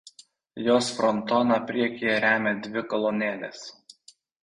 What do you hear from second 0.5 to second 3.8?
Jos frontoną priekyje remia dvi kolonėlės.